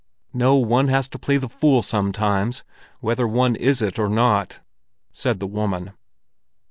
[0.33, 2.63] "No, one has to play the fool sometimes,
[3.01, 4.59] whether one is it or not,"
[5.11, 5.91] said the woman.